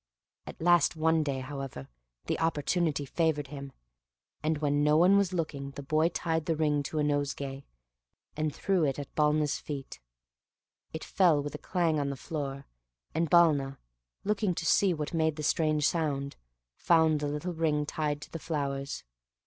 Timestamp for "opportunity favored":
2.39-3.49